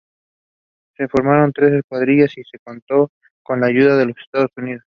Se 0.97 1.07
formaron 1.07 1.53
tres 1.53 1.73
escuadrillas 1.73 2.35
y 2.35 2.43
se 2.43 2.57
contó 2.57 3.11
con 3.43 3.61
la 3.61 3.67
ayuda 3.67 3.97
de 3.97 4.07
los 4.07 4.17
Estados 4.17 4.49
Unidos. 4.57 4.79